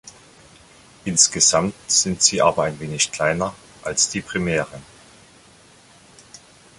Insgesamt 1.05 1.75
sind 1.85 2.23
sie 2.23 2.41
aber 2.41 2.63
ein 2.63 2.79
wenig 2.79 3.11
kleiner, 3.11 3.53
als 3.83 4.09
die 4.09 4.21
Primären. 4.23 4.81